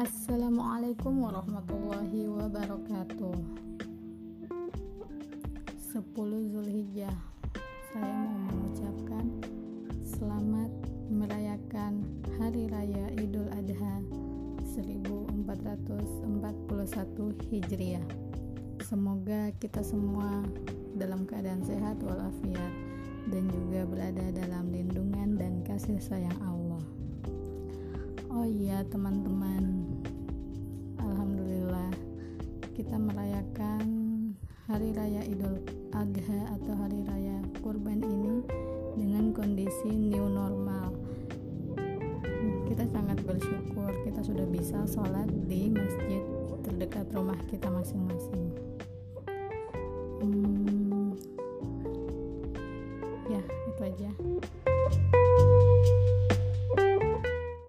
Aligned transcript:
Assalamualaikum 0.00 1.28
warahmatullahi 1.28 2.24
wabarakatuh. 2.24 3.36
10 5.76 5.92
Zulhijjah. 6.56 7.12
Saya 7.92 8.08
mau 8.08 8.48
mengucapkan 8.48 9.28
Selamat 10.00 10.72
merayakan 11.12 12.00
Hari 12.40 12.72
Raya 12.72 13.12
Idul 13.12 13.52
Adha 13.52 14.00
1441 14.72 15.44
Hijriah. 17.52 18.08
Semoga 18.80 19.52
kita 19.60 19.84
semua 19.84 20.48
dalam 20.96 21.28
keadaan 21.28 21.60
sehat 21.60 22.00
walafiat 22.00 22.72
dan 23.28 23.52
juga 23.52 23.84
berada 23.84 24.32
dalam 24.32 24.72
lindungan 24.72 25.36
dan 25.36 25.60
kasih 25.60 26.00
sayang 26.00 26.40
Allah. 26.40 26.80
Oh 28.30 28.46
iya, 28.46 28.86
teman-teman, 28.86 29.79
kita 32.80 32.96
merayakan 32.96 33.84
Hari 34.64 34.96
Raya 34.96 35.20
Idul 35.28 35.60
Adha 35.92 36.40
atau 36.56 36.72
Hari 36.80 37.04
Raya 37.04 37.36
Kurban 37.60 38.00
ini 38.00 38.40
dengan 38.96 39.36
kondisi 39.36 39.92
new 39.92 40.24
normal. 40.32 40.88
Kita 42.72 42.88
sangat 42.88 43.20
bersyukur 43.28 43.92
kita 44.08 44.24
sudah 44.24 44.48
bisa 44.48 44.80
sholat 44.88 45.28
di 45.44 45.68
masjid 45.68 46.24
terdekat 46.64 47.04
rumah 47.12 47.36
kita 47.52 47.68
masing-masing. 47.68 48.48
Hmm, 50.24 50.49